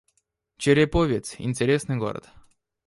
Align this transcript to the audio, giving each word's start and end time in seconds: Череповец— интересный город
Череповец— 0.57 1.35
интересный 1.37 1.95
город 1.97 2.27